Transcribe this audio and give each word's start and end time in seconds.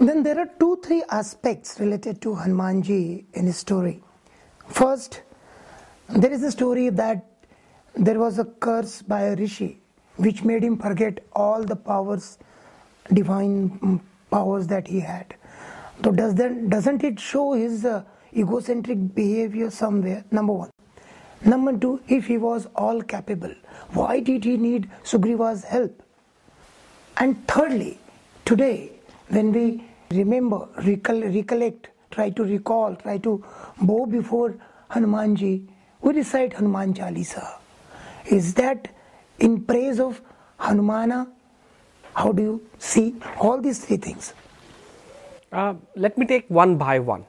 Then 0.00 0.22
there 0.22 0.38
are 0.38 0.48
two, 0.58 0.80
three 0.82 1.02
aspects 1.10 1.78
related 1.78 2.22
to 2.22 2.30
Hanumanji 2.30 3.26
in 3.34 3.44
his 3.44 3.58
story. 3.58 4.02
First, 4.66 5.20
there 6.08 6.32
is 6.32 6.42
a 6.42 6.50
story 6.50 6.88
that 6.88 7.26
there 7.94 8.18
was 8.18 8.38
a 8.38 8.46
curse 8.46 9.02
by 9.02 9.24
a 9.24 9.36
rishi 9.36 9.78
which 10.16 10.42
made 10.42 10.64
him 10.64 10.78
forget 10.78 11.22
all 11.34 11.62
the 11.62 11.76
powers, 11.76 12.38
divine 13.12 13.78
mm, 13.78 14.00
powers 14.30 14.66
that 14.68 14.88
he 14.88 15.00
had. 15.00 15.34
So 16.02 16.12
does 16.12 16.34
that, 16.36 16.70
doesn't 16.70 17.04
it 17.04 17.20
show 17.20 17.52
his 17.52 17.84
uh, 17.84 18.02
egocentric 18.34 19.14
behavior 19.14 19.70
somewhere? 19.70 20.24
Number 20.30 20.54
one. 20.54 20.70
Number 21.44 21.76
two, 21.76 22.00
if 22.08 22.26
he 22.26 22.38
was 22.38 22.66
all 22.74 23.02
capable, 23.02 23.54
why 23.90 24.20
did 24.20 24.44
he 24.44 24.56
need 24.56 24.88
Sugriva's 25.04 25.62
help? 25.64 26.02
And 27.18 27.46
thirdly, 27.46 27.98
today, 28.46 28.92
when 29.28 29.52
we 29.52 29.89
remember, 30.10 30.68
recollect, 30.84 31.88
try 32.10 32.30
to 32.30 32.44
recall, 32.44 32.96
try 32.96 33.18
to 33.18 33.44
bow 33.82 34.06
before 34.06 34.56
Hanumanji, 34.90 35.66
we 36.00 36.14
recite 36.14 36.52
Hanuman 36.54 36.94
Chalisa. 36.94 37.58
Is 38.26 38.54
that 38.54 38.88
in 39.38 39.64
praise 39.64 40.00
of 40.00 40.20
Hanumana? 40.58 41.28
How 42.14 42.32
do 42.32 42.42
you 42.42 42.68
see 42.78 43.14
all 43.38 43.60
these 43.60 43.84
three 43.84 43.96
things? 43.96 44.34
Uh, 45.52 45.74
let 45.96 46.18
me 46.18 46.26
take 46.26 46.48
one 46.48 46.76
by 46.76 46.98
one. 46.98 47.24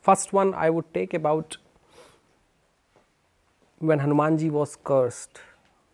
First 0.00 0.32
one 0.32 0.54
I 0.54 0.70
would 0.70 0.92
take 0.92 1.14
about 1.14 1.58
when 3.78 4.00
Hanumanji 4.00 4.50
was 4.50 4.76
cursed 4.82 5.40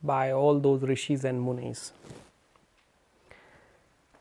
by 0.03 0.31
all 0.31 0.59
those 0.61 0.83
rishis 0.83 1.25
and 1.25 1.43
munis. 1.43 1.93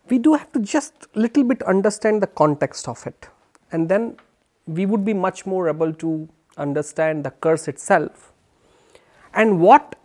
We 0.10 0.18
do 0.18 0.34
have 0.34 0.52
to 0.54 0.60
just 0.60 1.08
little 1.16 1.44
bit 1.44 1.62
understand 1.64 2.22
the 2.22 2.28
context 2.28 2.88
of 2.88 3.06
it. 3.06 3.28
And 3.72 3.90
then 3.90 4.18
we 4.66 4.86
would 4.86 5.04
be 5.04 5.14
much 5.14 5.46
more 5.46 5.70
able 5.70 5.94
to 5.94 6.30
understand 6.58 7.24
the 7.24 7.32
curse 7.32 7.68
itself 7.68 8.32
and 9.34 9.60
what 9.60 9.96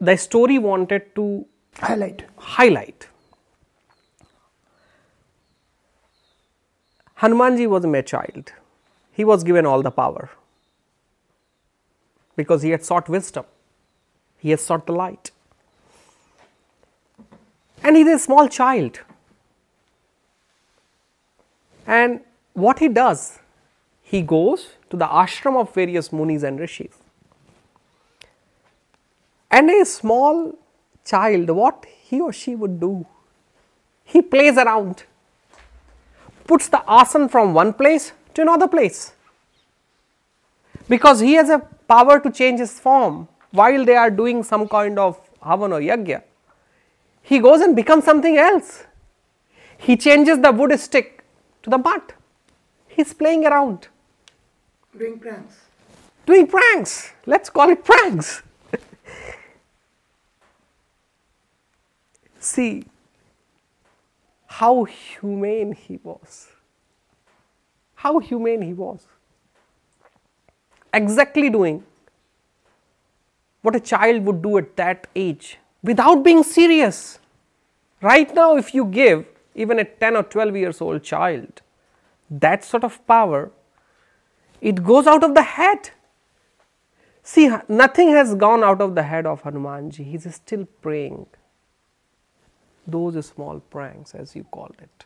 the 0.00 0.16
story 0.16 0.58
wanted 0.58 1.14
to 1.14 1.46
highlight. 1.80 2.24
highlight. 2.36 3.08
Hanumanji 7.20 7.68
was 7.68 7.84
a 7.84 7.88
mere 7.88 8.02
child. 8.02 8.52
He 9.12 9.24
was 9.24 9.42
given 9.42 9.66
all 9.66 9.82
the 9.82 9.90
power 9.90 10.30
because 12.36 12.62
he 12.62 12.70
had 12.70 12.84
sought 12.84 13.08
wisdom. 13.08 13.44
He 14.36 14.50
has 14.50 14.60
sought 14.60 14.86
the 14.86 14.92
light 14.92 15.32
and 17.82 17.96
he 17.96 18.02
is 18.02 18.08
a 18.08 18.18
small 18.18 18.48
child 18.48 19.00
and 21.86 22.20
what 22.52 22.78
he 22.78 22.88
does 22.88 23.38
he 24.10 24.22
goes 24.22 24.68
to 24.90 24.96
the 24.96 25.06
ashram 25.06 25.60
of 25.60 25.74
various 25.74 26.10
munis 26.12 26.42
and 26.42 26.58
rishis. 26.58 26.94
And 29.50 29.70
a 29.70 29.84
small 29.84 30.54
child, 31.04 31.50
what 31.50 31.84
he 32.04 32.20
or 32.20 32.32
she 32.32 32.54
would 32.54 32.80
do? 32.80 33.06
He 34.04 34.22
plays 34.22 34.56
around, 34.56 35.04
puts 36.46 36.68
the 36.68 36.82
asan 36.90 37.28
from 37.28 37.52
one 37.52 37.74
place 37.74 38.12
to 38.32 38.42
another 38.42 38.66
place. 38.66 39.12
Because 40.88 41.20
he 41.20 41.34
has 41.34 41.50
a 41.50 41.58
power 41.86 42.18
to 42.18 42.30
change 42.30 42.60
his 42.60 42.80
form 42.80 43.28
while 43.50 43.84
they 43.84 43.96
are 43.96 44.10
doing 44.10 44.42
some 44.42 44.66
kind 44.68 44.98
of 44.98 45.20
havan 45.42 45.72
or 45.72 45.80
yagya. 45.80 46.22
He 47.28 47.40
goes 47.40 47.60
and 47.60 47.76
becomes 47.76 48.04
something 48.04 48.38
else. 48.38 48.84
He 49.76 49.98
changes 49.98 50.40
the 50.40 50.50
wood 50.50 50.80
stick 50.80 51.22
to 51.62 51.68
the 51.68 51.76
mud. 51.76 52.14
He's 52.86 53.12
playing 53.12 53.44
around. 53.44 53.88
Doing 54.96 55.18
pranks. 55.18 55.56
Doing 56.24 56.46
pranks. 56.46 57.12
Let's 57.26 57.50
call 57.50 57.68
it 57.68 57.84
pranks. 57.84 58.42
See 62.40 62.86
how 64.46 64.84
humane 64.84 65.72
he 65.74 66.00
was. 66.02 66.48
How 67.96 68.20
humane 68.20 68.62
he 68.62 68.72
was. 68.72 69.06
Exactly 70.94 71.50
doing 71.50 71.84
what 73.60 73.76
a 73.76 73.80
child 73.80 74.24
would 74.24 74.40
do 74.40 74.56
at 74.56 74.76
that 74.76 75.08
age 75.14 75.58
without 75.82 76.22
being 76.22 76.42
serious. 76.42 77.18
Right 78.00 78.32
now, 78.34 78.56
if 78.56 78.74
you 78.74 78.84
give 78.84 79.26
even 79.54 79.78
a 79.78 79.84
10 79.84 80.16
or 80.16 80.22
12 80.22 80.56
years 80.56 80.80
old 80.80 81.02
child 81.02 81.62
that 82.30 82.64
sort 82.64 82.84
of 82.84 83.04
power, 83.06 83.50
it 84.60 84.84
goes 84.84 85.06
out 85.06 85.24
of 85.24 85.34
the 85.34 85.42
head. 85.42 85.90
See, 87.22 87.50
nothing 87.68 88.10
has 88.10 88.34
gone 88.34 88.62
out 88.64 88.80
of 88.80 88.94
the 88.94 89.02
head 89.02 89.26
of 89.26 89.42
Hanumanji. 89.42 90.04
He 90.04 90.16
is 90.16 90.34
still 90.34 90.66
praying. 90.82 91.26
Those 92.86 93.26
small 93.26 93.60
pranks, 93.60 94.14
as 94.14 94.34
you 94.34 94.44
called 94.44 94.76
it. 94.80 95.04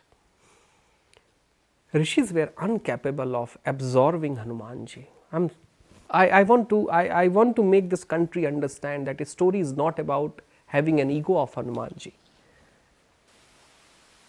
Rishis 1.91 2.31
were 2.31 2.51
incapable 2.61 3.35
of 3.35 3.57
absorbing 3.65 4.37
Hanumanji. 4.37 5.05
I'm, 5.31 5.51
I, 6.09 6.29
I, 6.29 6.43
want 6.43 6.69
to, 6.69 6.89
I, 6.89 7.23
I 7.23 7.27
want 7.27 7.55
to 7.57 7.63
make 7.63 7.89
this 7.89 8.03
country 8.03 8.47
understand 8.47 9.05
that 9.07 9.21
a 9.21 9.25
story 9.25 9.59
is 9.59 9.73
not 9.73 9.99
about 9.99 10.41
having 10.75 10.99
an 10.99 11.09
ego 11.17 11.37
of 11.37 11.53
Hanumanji. 11.55 12.11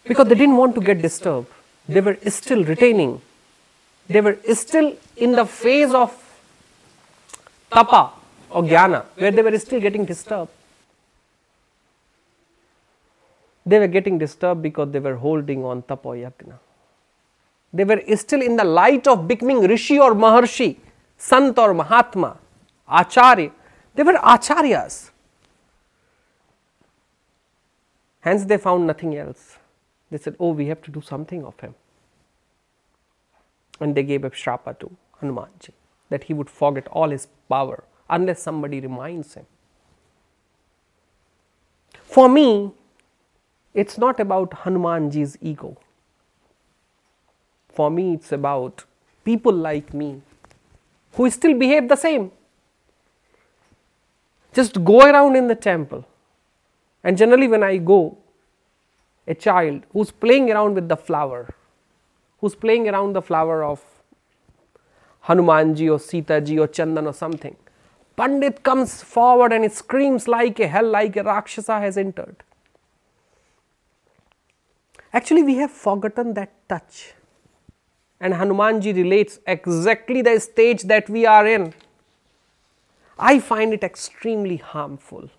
Because 0.07 0.27
they 0.27 0.35
didn't 0.35 0.57
want 0.63 0.75
to 0.75 0.81
get 0.81 1.01
disturbed. 1.01 1.47
They 1.89 2.01
were 2.01 2.17
still 2.41 2.63
retaining 2.63 3.21
they 4.07 4.21
were 4.21 4.37
still 4.53 4.95
in 5.17 5.31
the 5.31 5.45
phase 5.45 5.93
of 5.93 6.11
tapa 7.71 8.11
or 8.49 8.63
jnana, 8.63 9.05
where 9.15 9.31
they 9.31 9.41
were 9.41 9.57
still 9.57 9.81
getting 9.81 10.05
disturbed. 10.05 10.51
They 13.65 13.79
were 13.79 13.87
getting 13.87 14.19
disturbed 14.19 14.61
because 14.61 14.91
they 14.91 14.99
were 14.99 15.15
holding 15.15 15.65
on 15.65 15.81
tapa 15.81 16.09
yajna. 16.09 16.59
They 17.73 17.83
were 17.83 18.01
still 18.15 18.41
in 18.41 18.55
the 18.55 18.63
light 18.63 19.07
of 19.07 19.27
becoming 19.27 19.61
rishi 19.61 19.99
or 19.99 20.13
maharshi, 20.13 20.77
sant 21.17 21.57
or 21.57 21.73
mahatma, 21.73 22.37
acharya. 22.87 23.51
They 23.95 24.03
were 24.03 24.13
acharyas. 24.13 25.09
Hence, 28.25 28.45
they 28.45 28.57
found 28.57 28.87
nothing 28.87 29.15
else. 29.15 29.57
They 30.11 30.17
said, 30.17 30.35
Oh, 30.39 30.51
we 30.51 30.67
have 30.67 30.81
to 30.83 30.91
do 30.91 31.01
something 31.01 31.45
of 31.45 31.59
him 31.61 31.75
and 33.79 33.95
they 33.95 34.03
gave 34.03 34.23
a 34.23 34.29
shrapa 34.29 34.77
to 34.79 34.91
Hanumanji 35.21 35.71
that 36.09 36.25
he 36.25 36.33
would 36.33 36.49
forget 36.49 36.87
all 36.89 37.09
his 37.09 37.27
power 37.49 37.83
unless 38.09 38.41
somebody 38.41 38.79
reminds 38.79 39.33
him. 39.33 39.45
For 42.03 42.29
me, 42.29 42.71
it's 43.73 43.97
not 43.97 44.19
about 44.19 44.51
Hanumanji's 44.51 45.37
ego. 45.41 45.77
For 47.69 47.89
me, 47.91 48.13
it's 48.13 48.31
about 48.31 48.85
people 49.25 49.51
like 49.51 49.93
me 49.93 50.21
who 51.13 51.29
still 51.29 51.57
behave 51.57 51.89
the 51.89 51.95
same. 51.95 52.31
Just 54.53 54.83
go 54.85 55.01
around 55.01 55.35
in 55.35 55.47
the 55.47 55.55
temple, 55.55 56.05
and 57.05 57.17
generally, 57.17 57.47
when 57.47 57.63
I 57.63 57.77
go, 57.77 58.17
a 59.25 59.33
child 59.33 59.83
who's 59.93 60.11
playing 60.11 60.51
around 60.51 60.75
with 60.75 60.89
the 60.89 60.97
flower 60.97 61.55
who's 62.45 62.55
playing 62.55 62.87
around 62.87 63.13
the 63.13 63.21
flower 63.21 63.63
of 63.63 63.83
Hanumanji 65.25 65.87
or 65.91 65.97
Sitaji 65.97 66.59
or 66.59 66.67
Chandan 66.67 67.07
or 67.07 67.13
something. 67.13 67.55
Pandit 68.15 68.61
comes 68.63 69.01
forward 69.01 69.51
and 69.51 69.69
screams 69.71 70.27
like 70.27 70.59
a 70.59 70.67
hell, 70.67 70.87
like 70.87 71.15
a 71.17 71.23
Rakshasa 71.23 71.79
has 71.79 71.97
entered. 71.97 72.43
Actually, 75.11 75.41
we 75.41 75.55
have 75.55 75.71
forgotten 75.71 76.35
that 76.35 76.51
touch. 76.69 77.13
And 78.19 78.35
Hanumanji 78.35 78.95
relates 78.95 79.39
exactly 79.47 80.21
the 80.21 80.39
stage 80.39 80.83
that 80.83 81.09
we 81.09 81.25
are 81.25 81.47
in. 81.47 81.73
I 83.17 83.39
find 83.39 83.73
it 83.73 83.83
extremely 83.83 84.57
harmful 84.57 85.29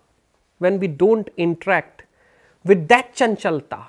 when 0.59 0.79
we 0.79 0.87
don't 0.87 1.29
interact 1.37 2.03
with 2.63 2.87
that 2.87 3.13
chanchalta. 3.13 3.85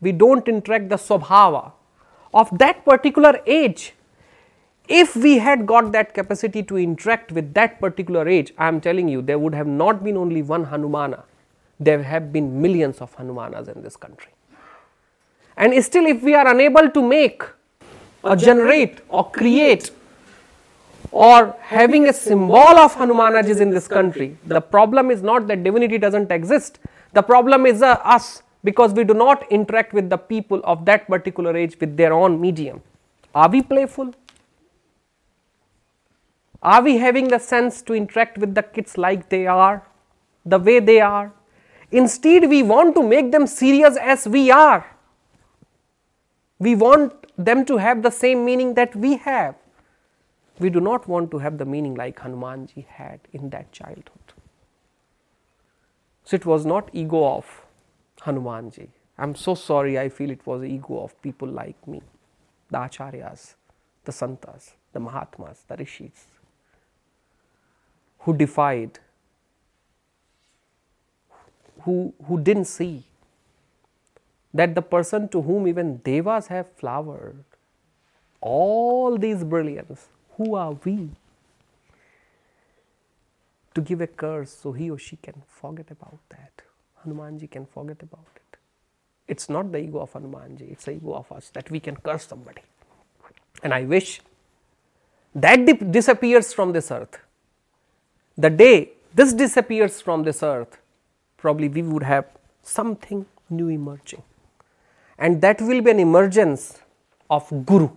We 0.00 0.12
don't 0.12 0.46
interact 0.48 0.88
the 0.88 0.96
swabhava 0.96 1.72
of 2.32 2.56
that 2.58 2.84
particular 2.84 3.40
age. 3.46 3.94
If 4.88 5.14
we 5.16 5.38
had 5.38 5.66
got 5.66 5.92
that 5.92 6.14
capacity 6.14 6.62
to 6.62 6.78
interact 6.78 7.32
with 7.32 7.52
that 7.54 7.80
particular 7.80 8.26
age, 8.26 8.54
I 8.56 8.68
am 8.68 8.80
telling 8.80 9.08
you, 9.08 9.20
there 9.20 9.38
would 9.38 9.54
have 9.54 9.66
not 9.66 10.02
been 10.02 10.16
only 10.16 10.40
one 10.40 10.66
Hanumana, 10.66 11.24
there 11.78 12.02
have 12.02 12.32
been 12.32 12.62
millions 12.62 12.98
of 12.98 13.14
Hanumanas 13.16 13.68
in 13.74 13.82
this 13.82 13.96
country. 13.96 14.32
And 15.56 15.84
still, 15.84 16.06
if 16.06 16.22
we 16.22 16.34
are 16.34 16.48
unable 16.48 16.88
to 16.90 17.02
make 17.02 17.42
or 18.22 18.36
generate 18.36 19.00
or 19.08 19.30
create 19.30 19.90
or 21.10 21.56
having 21.60 22.08
a 22.08 22.12
symbol 22.12 22.56
of 22.56 22.94
Hanumanajis 22.94 23.60
in 23.60 23.70
this 23.70 23.88
country, 23.88 24.36
the 24.46 24.60
problem 24.60 25.10
is 25.10 25.22
not 25.22 25.46
that 25.48 25.64
divinity 25.64 25.98
doesn't 25.98 26.30
exist. 26.30 26.78
The 27.12 27.22
problem 27.22 27.66
is 27.66 27.82
uh, 27.82 27.98
us 28.04 28.42
because 28.62 28.92
we 28.92 29.04
do 29.04 29.14
not 29.14 29.50
interact 29.50 29.92
with 29.92 30.10
the 30.10 30.18
people 30.18 30.60
of 30.64 30.84
that 30.84 31.06
particular 31.06 31.56
age 31.56 31.78
with 31.80 31.96
their 31.96 32.12
own 32.12 32.40
medium. 32.40 32.82
Are 33.34 33.48
we 33.48 33.62
playful? 33.62 34.14
Are 36.62 36.82
we 36.82 36.98
having 36.98 37.28
the 37.28 37.38
sense 37.38 37.82
to 37.82 37.94
interact 37.94 38.36
with 38.36 38.54
the 38.54 38.62
kids 38.62 38.98
like 38.98 39.28
they 39.28 39.46
are, 39.46 39.86
the 40.44 40.58
way 40.58 40.80
they 40.80 41.00
are? 41.00 41.32
Instead, 41.90 42.48
we 42.48 42.62
want 42.62 42.94
to 42.96 43.02
make 43.02 43.30
them 43.32 43.46
serious 43.46 43.96
as 43.96 44.26
we 44.26 44.50
are. 44.50 44.84
We 46.58 46.74
want 46.74 47.14
them 47.38 47.64
to 47.66 47.76
have 47.76 48.02
the 48.02 48.10
same 48.10 48.44
meaning 48.44 48.74
that 48.74 48.94
we 48.96 49.16
have. 49.18 49.54
We 50.58 50.70
do 50.70 50.80
not 50.80 51.06
want 51.06 51.30
to 51.30 51.38
have 51.38 51.58
the 51.58 51.64
meaning 51.64 51.94
like 51.94 52.18
Hanumanji 52.18 52.86
had 52.86 53.20
in 53.32 53.50
that 53.50 53.70
childhood. 53.72 54.32
So 56.24 56.34
it 56.34 56.44
was 56.44 56.66
not 56.66 56.90
ego 56.92 57.24
of 57.24 57.46
Hanumanji. 58.22 58.88
I'm 59.16 59.34
so 59.34 59.54
sorry, 59.54 59.98
I 59.98 60.08
feel 60.08 60.30
it 60.30 60.46
was 60.46 60.62
ego 60.64 61.02
of 61.02 61.20
people 61.22 61.48
like 61.48 61.86
me, 61.86 62.02
the 62.70 62.78
Acharyas, 62.78 63.54
the 64.04 64.12
Santas, 64.12 64.74
the 64.92 65.00
Mahatmas, 65.00 65.64
the 65.66 65.76
Rishis, 65.76 66.26
who 68.20 68.36
defied, 68.36 68.98
who, 71.82 72.12
who 72.26 72.40
didn't 72.40 72.66
see 72.66 73.04
that 74.52 74.74
the 74.74 74.82
person 74.82 75.28
to 75.28 75.42
whom 75.42 75.66
even 75.66 75.98
devas 75.98 76.48
have 76.48 76.70
flowered 76.72 77.44
all 78.40 79.16
these 79.18 79.44
brilliance, 79.44 80.08
who 80.38 80.54
are 80.54 80.72
we 80.84 81.10
to 83.74 83.80
give 83.80 84.00
a 84.00 84.06
curse 84.06 84.52
so 84.52 84.72
he 84.72 84.90
or 84.90 84.98
she 84.98 85.16
can 85.16 85.42
forget 85.46 85.90
about 85.90 86.18
that? 86.30 86.62
Hanumanji 87.04 87.50
can 87.50 87.66
forget 87.66 88.02
about 88.02 88.26
it. 88.36 88.58
It's 89.26 89.48
not 89.50 89.70
the 89.70 89.78
ego 89.78 90.00
of 90.00 90.12
Hanumanji, 90.12 90.72
it's 90.72 90.86
the 90.86 90.92
ego 90.92 91.12
of 91.14 91.30
us 91.30 91.50
that 91.50 91.70
we 91.70 91.80
can 91.80 91.96
curse 91.96 92.26
somebody. 92.26 92.62
And 93.62 93.74
I 93.74 93.82
wish 93.84 94.20
that 95.34 95.66
dip- 95.66 95.90
disappears 95.90 96.54
from 96.54 96.72
this 96.72 96.90
earth. 96.90 97.18
The 98.36 98.50
day 98.50 98.92
this 99.14 99.32
disappears 99.32 100.00
from 100.00 100.22
this 100.22 100.42
earth, 100.42 100.78
probably 101.36 101.68
we 101.68 101.82
would 101.82 102.04
have 102.04 102.26
something 102.62 103.26
new 103.50 103.68
emerging. 103.68 104.22
And 105.18 105.40
that 105.40 105.60
will 105.60 105.80
be 105.80 105.90
an 105.90 105.98
emergence 105.98 106.78
of 107.28 107.66
Guru. 107.66 107.90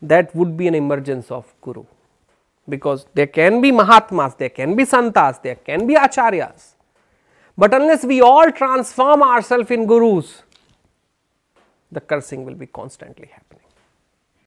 That 0.00 0.34
would 0.34 0.56
be 0.56 0.68
an 0.68 0.74
emergence 0.74 1.30
of 1.30 1.52
Guru. 1.60 1.84
Because 2.68 3.06
there 3.14 3.26
can 3.26 3.60
be 3.60 3.72
Mahatmas, 3.72 4.34
there 4.36 4.50
can 4.50 4.76
be 4.76 4.84
Santas, 4.84 5.38
there 5.38 5.56
can 5.56 5.86
be 5.86 5.94
Acharyas. 5.94 6.74
But 7.56 7.74
unless 7.74 8.04
we 8.04 8.20
all 8.20 8.52
transform 8.52 9.22
ourselves 9.22 9.70
in 9.70 9.86
Gurus, 9.86 10.42
the 11.90 12.00
cursing 12.00 12.44
will 12.44 12.54
be 12.54 12.66
constantly 12.66 13.28
happening. 13.32 13.64